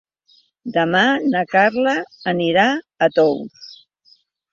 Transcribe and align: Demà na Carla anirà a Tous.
Demà 0.77 1.01
na 1.33 1.43
Carla 1.51 1.93
anirà 2.31 2.63
a 2.77 3.11
Tous. 3.19 3.69